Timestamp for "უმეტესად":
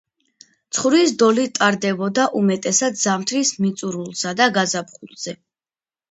2.39-2.97